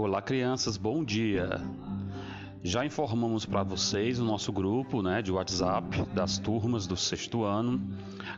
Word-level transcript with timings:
Olá, 0.00 0.22
crianças, 0.22 0.76
bom 0.76 1.02
dia. 1.02 1.60
Já 2.62 2.86
informamos 2.86 3.44
para 3.44 3.64
vocês 3.64 4.20
o 4.20 4.24
nosso 4.24 4.52
grupo 4.52 5.02
né, 5.02 5.20
de 5.20 5.32
WhatsApp 5.32 6.02
das 6.14 6.38
turmas 6.38 6.86
do 6.86 6.96
sexto 6.96 7.42
ano, 7.42 7.80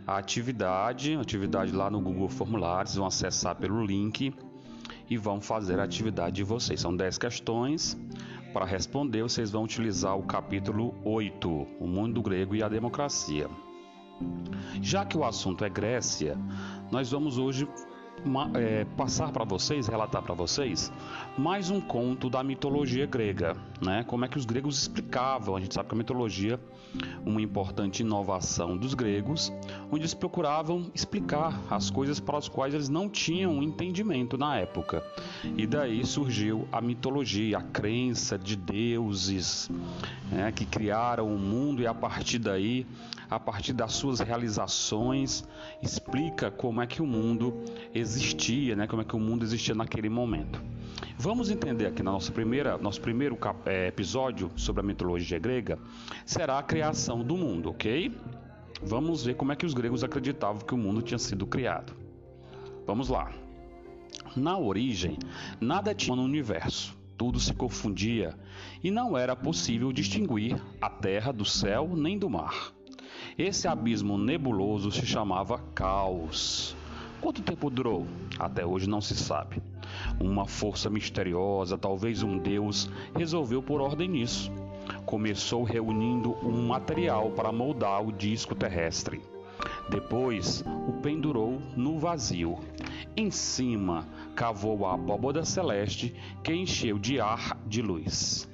a 0.06 0.16
atividade, 0.16 1.14
atividade 1.16 1.70
lá 1.70 1.90
no 1.90 2.00
Google 2.00 2.30
Formulários, 2.30 2.94
vão 2.94 3.04
acessar 3.04 3.56
pelo 3.56 3.84
link 3.84 4.34
e 5.10 5.18
vão 5.18 5.38
fazer 5.38 5.78
a 5.78 5.84
atividade 5.84 6.36
de 6.36 6.44
vocês. 6.44 6.80
São 6.80 6.96
10 6.96 7.18
questões. 7.18 7.94
Para 8.54 8.64
responder, 8.64 9.22
vocês 9.22 9.50
vão 9.50 9.64
utilizar 9.64 10.16
o 10.16 10.22
capítulo 10.22 10.94
8, 11.04 11.66
o 11.78 11.86
mundo 11.86 12.22
grego 12.22 12.56
e 12.56 12.62
a 12.62 12.70
democracia. 12.70 13.50
Já 14.80 15.04
que 15.04 15.18
o 15.18 15.24
assunto 15.24 15.62
é 15.62 15.68
Grécia, 15.68 16.38
nós 16.90 17.10
vamos 17.10 17.36
hoje 17.36 17.68
é, 18.54 18.84
passar 18.96 19.32
para 19.32 19.44
vocês, 19.44 19.86
relatar 19.86 20.22
para 20.22 20.34
vocês, 20.34 20.92
mais 21.38 21.70
um 21.70 21.80
conto 21.80 22.28
da 22.28 22.42
mitologia 22.42 23.06
grega, 23.06 23.56
né? 23.80 24.04
Como 24.04 24.24
é 24.24 24.28
que 24.28 24.36
os 24.36 24.44
gregos 24.44 24.78
explicavam? 24.78 25.56
A 25.56 25.60
gente 25.60 25.74
sabe 25.74 25.88
que 25.88 25.94
a 25.94 25.98
mitologia, 25.98 26.60
uma 27.24 27.40
importante 27.40 28.00
inovação 28.00 28.76
dos 28.76 28.94
gregos, 28.94 29.52
onde 29.90 30.02
eles 30.02 30.14
procuravam 30.14 30.90
explicar 30.94 31.58
as 31.70 31.90
coisas 31.90 32.20
para 32.20 32.38
as 32.38 32.48
quais 32.48 32.74
eles 32.74 32.88
não 32.88 33.08
tinham 33.08 33.62
entendimento 33.62 34.36
na 34.36 34.56
época. 34.56 35.02
E 35.56 35.66
daí 35.66 36.04
surgiu 36.04 36.68
a 36.70 36.80
mitologia, 36.80 37.58
a 37.58 37.62
crença 37.62 38.38
de 38.38 38.56
deuses 38.56 39.70
né, 40.30 40.52
que 40.52 40.66
criaram 40.66 41.26
o 41.34 41.38
mundo 41.38 41.80
e 41.80 41.86
a 41.86 41.94
partir 41.94 42.38
daí 42.38 42.86
a 43.30 43.38
partir 43.38 43.72
das 43.72 43.92
suas 43.92 44.18
realizações, 44.18 45.44
explica 45.80 46.50
como 46.50 46.82
é 46.82 46.86
que 46.86 47.00
o 47.00 47.06
mundo 47.06 47.62
existia, 48.10 48.74
né? 48.74 48.86
como 48.86 49.02
é 49.02 49.04
que 49.04 49.14
o 49.14 49.20
mundo 49.20 49.44
existia 49.44 49.74
naquele 49.74 50.08
momento. 50.08 50.60
Vamos 51.18 51.50
entender 51.50 51.86
aqui 51.86 52.02
na 52.02 52.12
nossa 52.12 52.32
primeira, 52.32 52.76
nosso 52.78 53.00
primeiro 53.00 53.38
é, 53.64 53.88
episódio 53.88 54.50
sobre 54.56 54.80
a 54.80 54.84
mitologia 54.84 55.38
grega, 55.38 55.78
será 56.24 56.58
a 56.58 56.62
criação 56.62 57.22
do 57.22 57.36
mundo, 57.36 57.70
ok? 57.70 58.14
Vamos 58.82 59.24
ver 59.24 59.34
como 59.34 59.52
é 59.52 59.56
que 59.56 59.66
os 59.66 59.74
gregos 59.74 60.02
acreditavam 60.02 60.60
que 60.62 60.74
o 60.74 60.78
mundo 60.78 61.02
tinha 61.02 61.18
sido 61.18 61.46
criado. 61.46 61.94
Vamos 62.86 63.08
lá. 63.08 63.30
Na 64.34 64.58
origem, 64.58 65.18
nada 65.60 65.94
tinha 65.94 66.16
no 66.16 66.22
universo 66.22 66.98
tudo 67.20 67.38
se 67.38 67.52
confundia 67.52 68.34
e 68.82 68.90
não 68.90 69.14
era 69.14 69.36
possível 69.36 69.92
distinguir 69.92 70.58
a 70.80 70.88
terra 70.88 71.30
do 71.30 71.44
céu 71.44 71.90
nem 71.94 72.18
do 72.18 72.30
mar. 72.30 72.72
Esse 73.36 73.68
abismo 73.68 74.16
nebuloso 74.16 74.90
se 74.90 75.04
chamava 75.04 75.58
Caos. 75.74 76.74
Quanto 77.20 77.42
tempo 77.42 77.68
durou? 77.68 78.06
Até 78.38 78.64
hoje 78.64 78.88
não 78.88 79.00
se 79.00 79.14
sabe. 79.14 79.62
Uma 80.18 80.46
força 80.46 80.88
misteriosa, 80.88 81.76
talvez 81.76 82.22
um 82.22 82.38
deus, 82.38 82.90
resolveu 83.14 83.62
por 83.62 83.80
ordem 83.82 84.08
nisso. 84.08 84.50
Começou 85.04 85.62
reunindo 85.62 86.32
um 86.42 86.66
material 86.66 87.30
para 87.32 87.52
moldar 87.52 88.02
o 88.02 88.10
disco 88.10 88.54
terrestre. 88.54 89.20
Depois 89.90 90.64
o 90.88 90.92
pendurou 91.02 91.60
no 91.76 91.98
vazio. 91.98 92.58
Em 93.14 93.30
cima, 93.30 94.08
cavou 94.34 94.86
a 94.86 94.94
abóboda 94.94 95.44
celeste 95.44 96.14
que 96.42 96.54
encheu 96.54 96.98
de 96.98 97.20
ar 97.20 97.58
de 97.66 97.82
luz. 97.82 98.48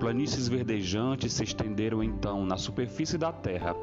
Planícies 0.00 0.48
verdejantes 0.48 1.34
se 1.34 1.44
estenderam 1.44 2.02
então 2.02 2.44
na 2.44 2.56
superfície 2.56 3.18
da 3.18 3.30
terra, 3.30 3.76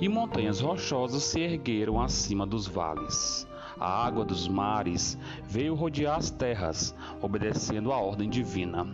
e 0.00 0.08
montanhas 0.08 0.60
rochosas 0.60 1.22
se 1.22 1.40
ergueram 1.40 2.00
acima 2.00 2.46
dos 2.46 2.66
vales. 2.66 3.46
A 3.78 4.06
água 4.06 4.24
dos 4.24 4.48
mares 4.48 5.16
veio 5.46 5.74
rodear 5.74 6.18
as 6.18 6.30
terras, 6.30 6.94
obedecendo 7.22 7.92
à 7.92 7.98
ordem 7.98 8.28
divina. 8.28 8.86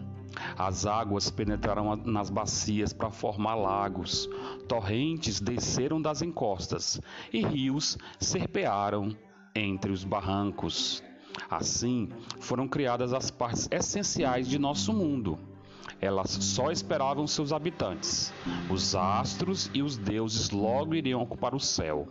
As 0.59 0.85
águas 0.85 1.31
penetraram 1.31 1.97
nas 1.97 2.29
bacias 2.29 2.93
para 2.93 3.11
formar 3.11 3.55
lagos, 3.55 4.29
torrentes 4.69 5.41
desceram 5.41 6.03
das 6.03 6.23
encostas 6.23 7.01
e 7.33 7.41
rios 7.41 7.97
serpearam 8.19 9.17
entre 9.55 9.93
os 9.93 10.05
barrancos. 10.05 11.03
Assim 11.51 12.11
foram 12.41 12.69
criadas 12.69 13.13
as 13.13 13.31
partes 13.31 13.69
essenciais 13.71 14.49
de 14.49 14.59
nosso 14.59 14.93
mundo 14.93 15.39
elas 16.05 16.31
só 16.31 16.71
esperavam 16.71 17.27
seus 17.27 17.53
habitantes. 17.53 18.33
Os 18.69 18.95
astros 18.95 19.71
e 19.73 19.83
os 19.83 19.97
deuses 19.97 20.51
logo 20.51 20.95
iriam 20.95 21.23
ocupar 21.23 21.55
o 21.55 21.61
céu. 21.61 22.09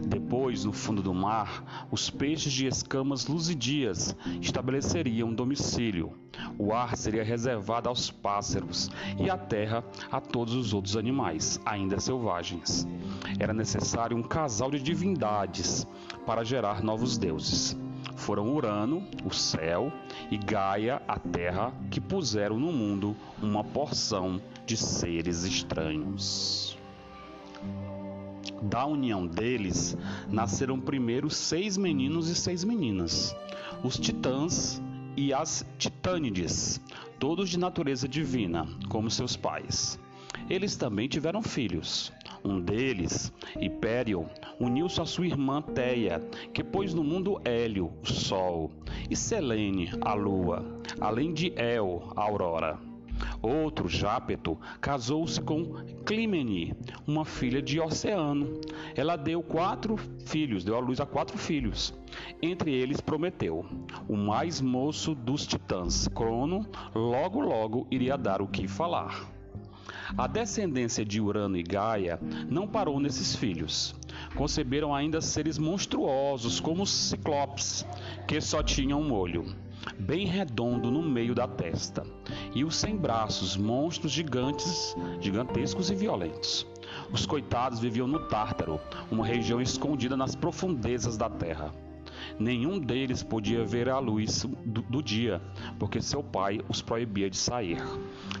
Depois, 0.00 0.64
no 0.64 0.72
fundo 0.72 1.02
do 1.02 1.12
mar, 1.12 1.86
os 1.90 2.08
peixes 2.08 2.52
de 2.52 2.66
escamas 2.66 3.26
luzidias 3.26 4.16
estabeleceriam 4.40 5.34
domicílio. 5.34 6.16
O 6.58 6.72
ar 6.72 6.96
seria 6.96 7.24
reservado 7.24 7.88
aos 7.88 8.10
pássaros 8.10 8.88
e 9.18 9.28
a 9.28 9.36
terra 9.36 9.84
a 10.10 10.20
todos 10.20 10.54
os 10.54 10.72
outros 10.72 10.96
animais, 10.96 11.60
ainda 11.66 11.98
selvagens. 11.98 12.86
Era 13.38 13.52
necessário 13.52 14.16
um 14.16 14.22
casal 14.22 14.70
de 14.70 14.80
divindades 14.80 15.86
para 16.24 16.44
gerar 16.44 16.82
novos 16.82 17.18
deuses. 17.18 17.76
Foram 18.16 18.54
Urano, 18.54 19.06
o 19.24 19.32
céu, 19.32 19.92
e 20.30 20.36
Gaia, 20.36 21.02
a 21.06 21.18
terra, 21.18 21.72
que 21.90 22.00
puseram 22.00 22.58
no 22.58 22.72
mundo 22.72 23.16
uma 23.42 23.62
porção 23.62 24.40
de 24.66 24.76
seres 24.76 25.44
estranhos. 25.44 26.78
Da 28.62 28.86
união 28.86 29.26
deles 29.26 29.96
nasceram 30.28 30.80
primeiro 30.80 31.28
seis 31.28 31.76
meninos 31.76 32.28
e 32.28 32.34
seis 32.34 32.64
meninas, 32.64 33.36
os 33.82 33.98
titãs 33.98 34.80
e 35.16 35.32
as 35.32 35.66
titânides, 35.78 36.80
todos 37.18 37.50
de 37.50 37.58
natureza 37.58 38.08
divina, 38.08 38.66
como 38.88 39.10
seus 39.10 39.36
pais. 39.36 39.98
Eles 40.48 40.76
também 40.76 41.08
tiveram 41.08 41.42
filhos. 41.42 42.12
Um 42.44 42.60
deles, 42.60 43.32
Hipérion, 43.58 44.26
uniu-se 44.60 45.00
à 45.00 45.04
sua 45.04 45.26
irmã 45.26 45.60
Teia, 45.62 46.20
que 46.52 46.62
pôs 46.62 46.94
no 46.94 47.04
mundo 47.04 47.40
Hélio, 47.44 47.92
o 48.02 48.06
Sol, 48.06 48.70
e 49.10 49.16
Selene, 49.16 49.90
a 50.00 50.14
Lua, 50.14 50.64
além 51.00 51.32
de 51.32 51.52
El, 51.56 52.12
a 52.16 52.22
Aurora. 52.22 52.78
Outro, 53.40 53.88
Jápeto, 53.88 54.58
casou-se 54.80 55.40
com 55.40 55.74
Clímene, 56.04 56.74
uma 57.06 57.24
filha 57.24 57.62
de 57.62 57.78
Oceano. 57.80 58.60
Ela 58.94 59.16
deu 59.16 59.42
quatro 59.42 59.96
filhos, 60.26 60.64
deu 60.64 60.76
à 60.76 60.80
luz 60.80 61.00
a 61.00 61.06
quatro 61.06 61.38
filhos. 61.38 61.94
Entre 62.42 62.72
eles 62.72 63.00
Prometeu, 63.00 63.64
o 64.08 64.16
mais 64.16 64.60
moço 64.60 65.14
dos 65.14 65.46
titãs. 65.46 66.08
Crono 66.08 66.66
logo 66.94 67.40
logo 67.40 67.86
iria 67.90 68.16
dar 68.16 68.42
o 68.42 68.48
que 68.48 68.66
falar. 68.66 69.32
A 70.16 70.26
descendência 70.26 71.04
de 71.04 71.20
Urano 71.20 71.56
e 71.56 71.62
Gaia 71.62 72.18
não 72.48 72.66
parou 72.66 73.00
nesses 73.00 73.34
filhos. 73.34 73.94
Conceberam 74.34 74.94
ainda 74.94 75.20
seres 75.20 75.58
monstruosos 75.58 76.58
como 76.58 76.82
os 76.82 76.90
ciclopes, 76.90 77.86
que 78.26 78.40
só 78.40 78.62
tinham 78.62 79.00
um 79.00 79.12
olho, 79.12 79.54
bem 79.98 80.26
redondo 80.26 80.90
no 80.90 81.02
meio 81.02 81.34
da 81.34 81.46
testa, 81.46 82.04
e 82.54 82.64
os 82.64 82.76
sem 82.76 82.96
braços, 82.96 83.56
monstros 83.56 84.10
gigantes, 84.10 84.96
gigantescos 85.20 85.90
e 85.90 85.94
violentos. 85.94 86.66
Os 87.12 87.26
coitados 87.26 87.78
viviam 87.78 88.08
no 88.08 88.28
Tártaro, 88.28 88.80
uma 89.10 89.24
região 89.24 89.60
escondida 89.60 90.16
nas 90.16 90.34
profundezas 90.34 91.16
da 91.16 91.30
terra. 91.30 91.72
Nenhum 92.38 92.78
deles 92.78 93.22
podia 93.22 93.64
ver 93.64 93.88
a 93.88 93.98
luz 93.98 94.46
do, 94.64 94.82
do 94.82 95.02
dia, 95.02 95.40
porque 95.78 96.00
seu 96.00 96.22
pai 96.22 96.60
os 96.68 96.82
proibia 96.82 97.30
de 97.30 97.36
sair. 97.36 97.82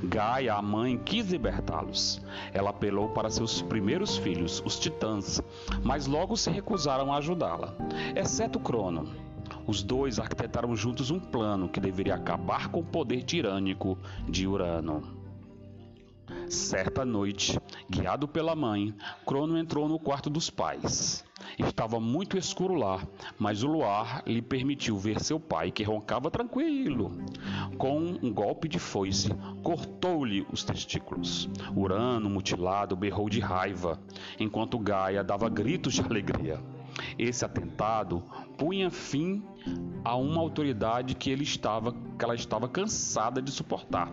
Gaia, 0.02 0.54
a 0.54 0.62
mãe, 0.62 0.98
quis 0.98 1.30
libertá-los. 1.30 2.22
Ela 2.52 2.70
apelou 2.70 3.08
para 3.10 3.30
seus 3.30 3.62
primeiros 3.62 4.16
filhos, 4.16 4.62
os 4.64 4.78
titãs, 4.78 5.40
mas 5.82 6.06
logo 6.06 6.36
se 6.36 6.50
recusaram 6.50 7.12
a 7.12 7.18
ajudá-la, 7.18 7.74
exceto 8.14 8.58
Crono. 8.58 9.08
Os 9.66 9.82
dois 9.82 10.18
arquitetaram 10.18 10.74
juntos 10.76 11.10
um 11.10 11.18
plano 11.18 11.68
que 11.68 11.80
deveria 11.80 12.14
acabar 12.14 12.68
com 12.68 12.80
o 12.80 12.84
poder 12.84 13.22
tirânico 13.22 13.98
de 14.28 14.46
Urano. 14.46 15.23
Certa 16.48 17.04
noite, 17.04 17.58
guiado 17.88 18.28
pela 18.28 18.54
mãe, 18.54 18.94
Crono 19.24 19.58
entrou 19.58 19.88
no 19.88 19.98
quarto 19.98 20.28
dos 20.28 20.50
pais. 20.50 21.24
Estava 21.58 22.00
muito 22.00 22.36
escuro 22.36 22.74
lá, 22.74 23.06
mas 23.38 23.62
o 23.62 23.68
luar 23.68 24.22
lhe 24.26 24.42
permitiu 24.42 24.96
ver 24.98 25.20
seu 25.20 25.38
pai, 25.38 25.70
que 25.70 25.82
roncava 25.82 26.30
tranquilo. 26.30 27.12
Com 27.78 28.18
um 28.22 28.32
golpe 28.32 28.68
de 28.68 28.78
foice, 28.78 29.30
cortou-lhe 29.62 30.46
os 30.52 30.64
testículos. 30.64 31.48
Urano, 31.76 32.28
mutilado, 32.28 32.96
berrou 32.96 33.28
de 33.28 33.40
raiva, 33.40 33.98
enquanto 34.38 34.78
Gaia 34.78 35.22
dava 35.22 35.48
gritos 35.48 35.94
de 35.94 36.02
alegria. 36.02 36.60
Esse 37.18 37.44
atentado 37.44 38.22
punha 38.56 38.90
fim 38.90 39.42
a 40.04 40.16
uma 40.16 40.40
autoridade 40.40 41.14
que 41.14 41.30
ele 41.30 41.42
estava, 41.42 41.92
que 41.92 42.24
ela 42.24 42.34
estava 42.34 42.68
cansada 42.68 43.40
de 43.40 43.50
suportar. 43.50 44.12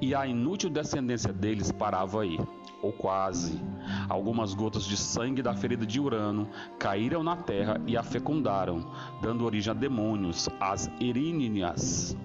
E 0.00 0.14
a 0.14 0.26
inútil 0.26 0.68
descendência 0.68 1.32
deles 1.32 1.70
parava 1.70 2.22
aí, 2.22 2.38
ou 2.82 2.92
quase. 2.92 3.60
Algumas 4.08 4.54
gotas 4.54 4.84
de 4.84 4.96
sangue 4.96 5.42
da 5.42 5.54
ferida 5.54 5.86
de 5.86 6.00
Urano 6.00 6.48
caíram 6.78 7.22
na 7.22 7.36
terra 7.36 7.80
e 7.86 7.96
a 7.96 8.02
fecundaram, 8.02 8.90
dando 9.20 9.44
origem 9.44 9.70
a 9.70 9.74
demônios, 9.74 10.48
as 10.60 10.90
Eríneas. 11.00 12.16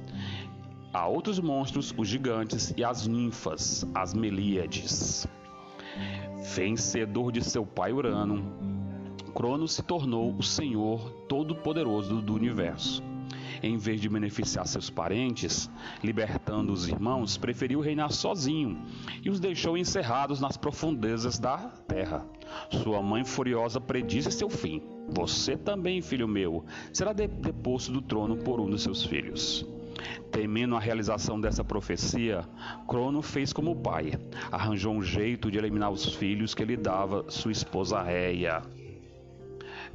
a 0.94 1.06
outros 1.06 1.40
monstros, 1.40 1.94
os 1.96 2.08
gigantes 2.08 2.74
e 2.76 2.84
as 2.84 3.06
ninfas, 3.06 3.86
as 3.94 4.14
Melíades. 4.14 5.28
Vencedor 6.56 7.32
de 7.32 7.44
seu 7.44 7.66
pai 7.66 7.92
Urano, 7.92 8.77
Cronos 9.38 9.74
se 9.74 9.84
tornou 9.84 10.34
o 10.34 10.42
senhor 10.42 11.12
todo-poderoso 11.30 12.24
do 12.24 12.34
universo. 12.34 13.04
Em 13.62 13.78
vez 13.78 14.02
de 14.02 14.10
beneficiar 14.10 14.66
seus 14.66 14.90
parentes, 14.90 15.70
libertando 16.04 16.74
os 16.74 16.88
irmãos, 16.88 17.38
preferiu 17.38 17.80
reinar 17.80 18.12
sozinho 18.12 18.82
e 19.24 19.30
os 19.30 19.40
deixou 19.40 19.78
encerrados 19.78 20.42
nas 20.42 20.58
profundezas 20.58 21.38
da 21.38 21.56
terra. 21.88 22.26
Sua 22.82 23.00
mãe 23.04 23.24
furiosa 23.24 23.80
predisse 23.80 24.32
seu 24.32 24.50
fim. 24.50 24.82
Você 25.10 25.56
também, 25.56 26.02
filho 26.02 26.28
meu, 26.28 26.66
será 26.92 27.14
deposto 27.14 27.92
do 27.92 28.02
trono 28.02 28.38
por 28.38 28.60
um 28.60 28.68
dos 28.68 28.82
seus 28.82 29.06
filhos. 29.06 29.64
Temendo 30.32 30.76
a 30.76 30.80
realização 30.80 31.40
dessa 31.40 31.64
profecia, 31.64 32.44
Crono 32.88 33.22
fez 33.22 33.54
como 33.54 33.70
o 33.70 33.76
pai, 33.76 34.14
arranjou 34.52 34.96
um 34.96 35.04
jeito 35.04 35.52
de 35.52 35.60
eliminar 35.60 35.92
os 35.92 36.16
filhos 36.16 36.56
que 36.56 36.66
lhe 36.66 36.76
dava 36.76 37.30
sua 37.30 37.52
esposa 37.52 38.02
Réia. 38.02 38.64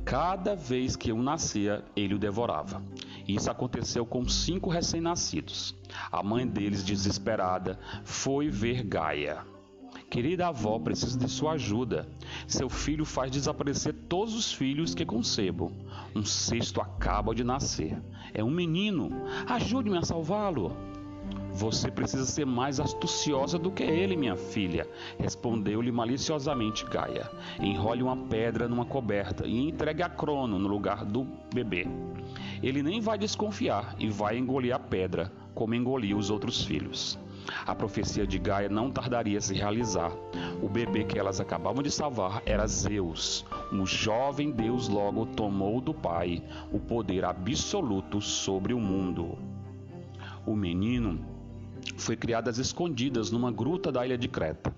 Cada 0.04 0.54
vez 0.54 0.96
que 0.96 1.12
um 1.12 1.22
nascia, 1.22 1.84
ele 1.94 2.14
o 2.14 2.18
devorava. 2.18 2.82
Isso 3.26 3.50
aconteceu 3.50 4.04
com 4.04 4.28
cinco 4.28 4.68
recém-nascidos. 4.68 5.74
A 6.10 6.22
mãe 6.22 6.46
deles, 6.46 6.84
desesperada, 6.84 7.78
foi 8.04 8.48
ver 8.48 8.82
Gaia. 8.82 9.44
Querida 10.10 10.48
avó, 10.48 10.78
preciso 10.78 11.18
de 11.18 11.26
sua 11.26 11.52
ajuda. 11.52 12.06
Seu 12.46 12.68
filho 12.68 13.04
faz 13.04 13.30
desaparecer 13.30 13.94
todos 14.08 14.34
os 14.34 14.52
filhos 14.52 14.94
que 14.94 15.06
concebo. 15.06 15.72
Um 16.14 16.24
sexto 16.24 16.82
acaba 16.82 17.34
de 17.34 17.42
nascer. 17.42 17.98
É 18.34 18.44
um 18.44 18.50
menino. 18.50 19.10
Ajude-me 19.46 19.96
a 19.96 20.02
salvá-lo. 20.02 20.76
Você 21.52 21.90
precisa 21.90 22.24
ser 22.24 22.44
mais 22.44 22.80
astuciosa 22.80 23.58
do 23.58 23.70
que 23.70 23.82
ele, 23.82 24.16
minha 24.16 24.36
filha, 24.36 24.88
respondeu-lhe 25.18 25.92
maliciosamente 25.92 26.84
Gaia. 26.86 27.30
Enrole 27.60 28.02
uma 28.02 28.16
pedra 28.16 28.66
numa 28.66 28.84
coberta 28.84 29.46
e 29.46 29.68
entregue 29.68 30.02
a 30.02 30.08
Crono 30.08 30.58
no 30.58 30.68
lugar 30.68 31.04
do 31.04 31.26
bebê. 31.54 31.86
Ele 32.62 32.82
nem 32.82 33.00
vai 33.00 33.18
desconfiar 33.18 33.94
e 33.98 34.08
vai 34.08 34.38
engolir 34.38 34.74
a 34.74 34.78
pedra, 34.78 35.32
como 35.54 35.74
engoliu 35.74 36.16
os 36.16 36.30
outros 36.30 36.64
filhos. 36.64 37.18
A 37.66 37.74
profecia 37.74 38.26
de 38.26 38.38
Gaia 38.38 38.68
não 38.68 38.90
tardaria 38.90 39.38
a 39.38 39.40
se 39.40 39.54
realizar. 39.54 40.12
O 40.62 40.68
bebê 40.68 41.04
que 41.04 41.18
elas 41.18 41.40
acabavam 41.40 41.82
de 41.82 41.90
salvar 41.90 42.42
era 42.46 42.66
Zeus. 42.66 43.44
O 43.72 43.84
jovem 43.84 44.50
deus 44.50 44.88
logo 44.88 45.26
tomou 45.26 45.80
do 45.80 45.92
pai 45.92 46.42
o 46.72 46.78
poder 46.78 47.24
absoluto 47.24 48.20
sobre 48.20 48.72
o 48.72 48.80
mundo. 48.80 49.51
O 50.44 50.56
menino 50.56 51.24
foi 51.96 52.16
criado 52.16 52.48
às 52.48 52.58
escondidas 52.58 53.30
numa 53.30 53.52
gruta 53.52 53.92
da 53.92 54.04
ilha 54.04 54.18
de 54.18 54.28
Creta. 54.28 54.74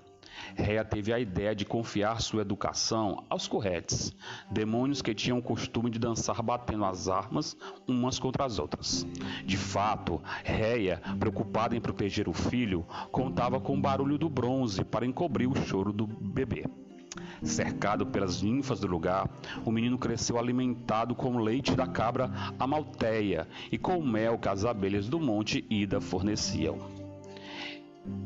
Réa 0.53 0.83
teve 0.85 1.11
a 1.11 1.19
ideia 1.19 1.55
de 1.55 1.65
confiar 1.65 2.21
sua 2.21 2.41
educação 2.41 3.25
aos 3.29 3.47
corretes, 3.47 4.15
demônios 4.51 5.01
que 5.01 5.13
tinham 5.13 5.37
o 5.37 5.41
costume 5.41 5.89
de 5.89 5.97
dançar 5.97 6.41
batendo 6.41 6.85
as 6.85 7.07
armas 7.07 7.57
umas 7.87 8.19
contra 8.19 8.45
as 8.45 8.59
outras. 8.59 9.07
De 9.45 9.57
fato, 9.57 10.21
Réia, 10.43 11.01
preocupada 11.19 11.75
em 11.75 11.81
proteger 11.81 12.29
o 12.29 12.33
filho, 12.33 12.85
contava 13.11 13.59
com 13.59 13.75
o 13.75 13.81
barulho 13.81 14.17
do 14.17 14.29
bronze 14.29 14.83
para 14.83 15.05
encobrir 15.05 15.47
o 15.47 15.55
choro 15.55 15.91
do 15.91 16.05
bebê. 16.05 16.65
Cercado 17.43 18.05
pelas 18.05 18.41
ninfas 18.41 18.79
do 18.79 18.87
lugar, 18.87 19.29
o 19.65 19.71
menino 19.71 19.97
cresceu 19.97 20.37
alimentado 20.37 21.13
com 21.15 21.35
o 21.35 21.39
leite 21.39 21.75
da 21.75 21.85
cabra 21.85 22.31
amalteia 22.59 23.47
e 23.71 23.77
com 23.77 23.97
o 23.97 24.05
mel 24.05 24.37
que 24.37 24.49
as 24.49 24.65
abelhas 24.65 25.07
do 25.07 25.19
monte 25.19 25.65
Ida 25.69 25.99
forneciam. 25.99 26.77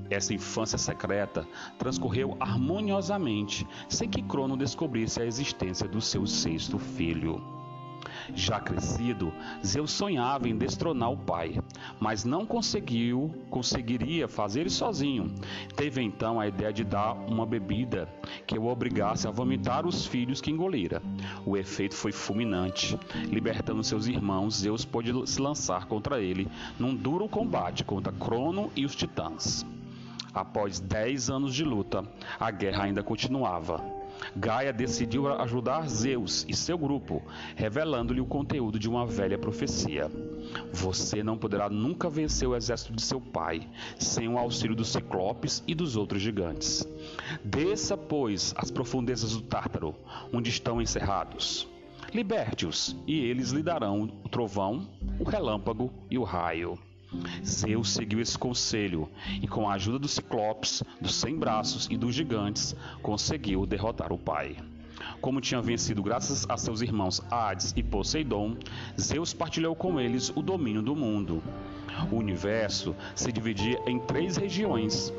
Essa 0.09 0.33
infância 0.33 0.77
secreta 0.77 1.47
transcorreu 1.77 2.35
harmoniosamente, 2.39 3.65
sem 3.87 4.09
que 4.09 4.21
Crono 4.21 4.57
descobrisse 4.57 5.21
a 5.21 5.25
existência 5.25 5.87
do 5.87 6.01
seu 6.01 6.25
sexto 6.25 6.77
filho. 6.77 7.58
Já 8.35 8.59
crescido, 8.59 9.33
Zeus 9.65 9.91
sonhava 9.91 10.47
em 10.47 10.57
destronar 10.57 11.11
o 11.11 11.17
pai, 11.17 11.59
mas 11.99 12.23
não 12.23 12.45
conseguiu, 12.45 13.33
conseguiria 13.49 14.27
fazer 14.27 14.67
isso 14.67 14.77
sozinho. 14.77 15.33
Teve 15.75 16.01
então 16.01 16.39
a 16.39 16.47
ideia 16.47 16.71
de 16.71 16.83
dar 16.83 17.13
uma 17.13 17.45
bebida 17.45 18.07
que 18.45 18.57
o 18.57 18.67
obrigasse 18.67 19.27
a 19.27 19.31
vomitar 19.31 19.85
os 19.85 20.05
filhos 20.05 20.41
que 20.41 20.51
engolira. 20.51 21.01
O 21.45 21.57
efeito 21.57 21.95
foi 21.95 22.11
fulminante. 22.11 22.97
Libertando 23.29 23.83
seus 23.83 24.07
irmãos, 24.07 24.55
Zeus 24.57 24.85
pôde 24.85 25.11
se 25.27 25.41
lançar 25.41 25.85
contra 25.85 26.21
ele 26.21 26.47
num 26.77 26.95
duro 26.95 27.27
combate 27.27 27.83
contra 27.83 28.13
Crono 28.13 28.71
e 28.75 28.85
os 28.85 28.95
titãs. 28.95 29.65
Após 30.33 30.79
dez 30.79 31.29
anos 31.29 31.53
de 31.53 31.63
luta, 31.63 32.03
a 32.39 32.51
guerra 32.51 32.83
ainda 32.83 33.03
continuava. 33.03 33.98
Gaia 34.35 34.71
decidiu 34.71 35.27
ajudar 35.41 35.87
Zeus 35.87 36.45
e 36.47 36.55
seu 36.55 36.77
grupo, 36.77 37.21
revelando-lhe 37.55 38.21
o 38.21 38.25
conteúdo 38.25 38.77
de 38.77 38.89
uma 38.89 39.05
velha 39.05 39.37
profecia. 39.37 40.09
Você 40.71 41.23
não 41.23 41.37
poderá 41.37 41.69
nunca 41.69 42.09
vencer 42.09 42.47
o 42.47 42.55
exército 42.55 42.93
de 42.93 43.01
seu 43.01 43.19
pai, 43.19 43.67
sem 43.97 44.27
o 44.27 44.37
auxílio 44.37 44.75
dos 44.75 44.89
ciclopes 44.89 45.63
e 45.67 45.75
dos 45.75 45.95
outros 45.95 46.21
gigantes. 46.21 46.87
Desça, 47.43 47.97
pois, 47.97 48.53
às 48.57 48.71
profundezas 48.71 49.35
do 49.35 49.41
Tártaro, 49.41 49.95
onde 50.33 50.49
estão 50.49 50.81
encerrados. 50.81 51.67
Liberte-os, 52.13 52.95
e 53.05 53.19
eles 53.19 53.51
lhe 53.51 53.61
darão 53.61 54.09
o 54.23 54.29
trovão, 54.29 54.89
o 55.19 55.23
relâmpago 55.23 55.91
e 56.09 56.17
o 56.17 56.23
raio. 56.23 56.77
Zeus 57.43 57.91
seguiu 57.91 58.21
esse 58.21 58.37
conselho 58.37 59.09
e, 59.41 59.47
com 59.47 59.69
a 59.69 59.73
ajuda 59.73 59.99
dos 59.99 60.11
ciclopes, 60.11 60.83
dos 61.01 61.15
cem 61.15 61.37
braços 61.37 61.87
e 61.89 61.97
dos 61.97 62.13
gigantes, 62.13 62.75
conseguiu 63.01 63.65
derrotar 63.65 64.13
o 64.13 64.17
pai. 64.17 64.57
Como 65.21 65.41
tinha 65.41 65.61
vencido 65.61 66.03
graças 66.03 66.45
a 66.49 66.57
seus 66.57 66.81
irmãos 66.81 67.21
Hades 67.31 67.73
e 67.75 67.81
Poseidon, 67.81 68.57
Zeus 68.99 69.33
partilhou 69.33 69.75
com 69.75 69.99
eles 69.99 70.31
o 70.35 70.41
domínio 70.41 70.81
do 70.81 70.95
mundo. 70.95 71.41
O 72.11 72.15
universo 72.15 72.95
se 73.15 73.31
dividia 73.31 73.81
em 73.87 73.99
três 73.99 74.37
regiões, 74.37 75.13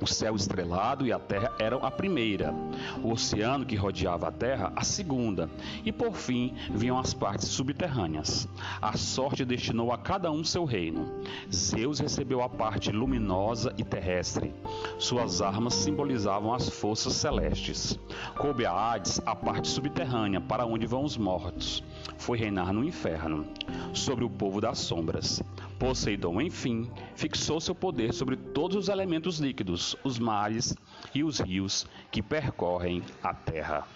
o 0.00 0.06
céu 0.06 0.34
estrelado 0.34 1.06
e 1.06 1.12
a 1.12 1.18
terra 1.18 1.52
eram 1.58 1.84
a 1.84 1.90
primeira, 1.90 2.54
o 3.02 3.12
oceano 3.12 3.64
que 3.64 3.76
rodeava 3.76 4.28
a 4.28 4.32
terra 4.32 4.72
a 4.76 4.84
segunda, 4.84 5.48
e 5.84 5.92
por 5.92 6.14
fim 6.14 6.54
vinham 6.70 6.98
as 6.98 7.14
partes 7.14 7.48
subterrâneas. 7.48 8.48
A 8.80 8.96
sorte 8.96 9.44
destinou 9.44 9.92
a 9.92 9.98
cada 9.98 10.30
um 10.30 10.44
seu 10.44 10.64
reino. 10.64 11.06
Zeus 11.52 11.98
recebeu 11.98 12.42
a 12.42 12.48
parte 12.48 12.90
luminosa 12.90 13.74
e 13.78 13.84
terrestre. 13.84 14.52
Suas 14.98 15.40
armas 15.40 15.74
simbolizavam 15.74 16.52
as 16.52 16.68
forças 16.68 17.14
celestes. 17.14 17.98
Coube 18.36 18.66
a 18.66 18.72
Hades 18.72 19.20
a 19.24 19.34
parte 19.34 19.68
subterrânea, 19.68 20.40
para 20.40 20.66
onde 20.66 20.86
vão 20.86 21.04
os 21.04 21.16
mortos. 21.16 21.82
Foi 22.18 22.38
reinar 22.38 22.72
no 22.72 22.84
inferno, 22.84 23.46
sobre 23.92 24.24
o 24.24 24.30
povo 24.30 24.60
das 24.60 24.78
sombras. 24.78 25.42
Poseidon, 25.78 26.40
enfim, 26.40 26.90
fixou 27.14 27.60
seu 27.60 27.74
poder 27.74 28.14
sobre 28.14 28.36
todos 28.36 28.76
os 28.76 28.88
elementos 28.88 29.38
líquidos, 29.38 29.85
os 30.02 30.18
mares 30.18 30.74
e 31.14 31.22
os 31.22 31.38
rios 31.38 31.86
que 32.10 32.22
percorrem 32.22 33.02
a 33.22 33.34
terra. 33.34 33.86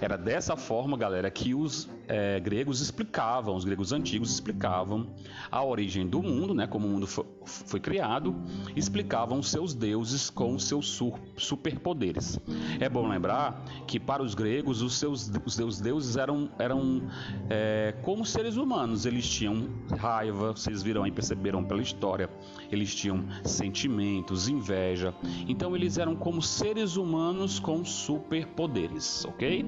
Era 0.00 0.16
dessa 0.16 0.56
forma, 0.56 0.96
galera, 0.96 1.30
que 1.30 1.54
os 1.54 1.88
é, 2.08 2.40
gregos 2.40 2.80
explicavam, 2.80 3.54
os 3.54 3.64
gregos 3.64 3.92
antigos 3.92 4.32
explicavam 4.32 5.06
a 5.50 5.62
origem 5.62 6.06
do 6.08 6.22
mundo, 6.22 6.54
né, 6.54 6.66
como 6.66 6.86
o 6.86 6.90
mundo 6.90 7.06
foi, 7.06 7.26
foi 7.44 7.80
criado, 7.80 8.34
explicavam 8.74 9.42
seus 9.42 9.74
deuses 9.74 10.30
com 10.30 10.58
seus 10.58 10.98
superpoderes. 11.36 12.38
É 12.80 12.88
bom 12.88 13.06
lembrar 13.08 13.64
que 13.90 13.98
para 13.98 14.22
os 14.22 14.36
gregos 14.36 14.82
os 14.82 15.00
seus 15.00 15.28
os 15.44 15.54
seus 15.54 15.80
deuses 15.80 16.16
eram, 16.16 16.48
eram 16.60 17.02
é, 17.48 17.92
como 18.02 18.24
seres 18.24 18.56
humanos, 18.56 19.04
eles 19.04 19.28
tinham 19.28 19.68
raiva, 19.98 20.52
vocês 20.52 20.80
viram 20.80 21.02
aí, 21.02 21.10
perceberam 21.10 21.64
pela 21.64 21.82
história, 21.82 22.30
eles 22.70 22.94
tinham 22.94 23.24
sentimentos, 23.42 24.46
inveja, 24.46 25.12
então 25.48 25.74
eles 25.74 25.98
eram 25.98 26.14
como 26.14 26.40
seres 26.40 26.94
humanos 26.94 27.58
com 27.58 27.84
superpoderes, 27.84 29.24
ok? 29.24 29.66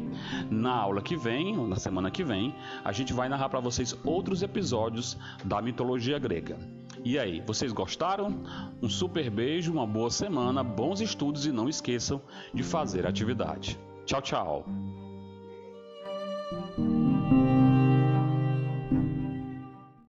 Na 0.49 0.73
aula 0.73 1.03
que 1.03 1.17
vem, 1.17 1.57
na 1.67 1.75
semana 1.75 2.09
que 2.09 2.23
vem, 2.23 2.55
a 2.85 2.93
gente 2.93 3.13
vai 3.13 3.29
narrar 3.29 3.49
para 3.49 3.59
vocês 3.59 3.93
outros 4.05 4.41
episódios 4.41 5.19
da 5.45 5.61
mitologia 5.61 6.17
grega. 6.21 6.57
E 7.05 7.19
aí, 7.19 7.43
vocês 7.45 7.73
gostaram? 7.73 8.45
Um 8.81 8.89
super 8.89 9.29
beijo, 9.29 9.73
uma 9.73 9.85
boa 9.85 10.11
semana, 10.11 10.63
bons 10.63 11.01
estudos 11.01 11.45
e 11.45 11.51
não 11.51 11.69
esqueçam 11.69 12.23
de 12.55 12.63
fazer 12.63 13.05
atividade. 13.05 13.77
Tchau, 14.05 14.21
tchau! 14.21 14.65